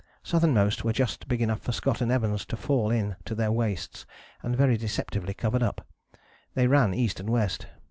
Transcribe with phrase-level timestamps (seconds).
[0.23, 4.07] Southernmost were just big enough for Scott and Evans to fall in to their waists,
[4.41, 5.85] and very deceptively covered up.
[6.55, 7.67] They ran east and west.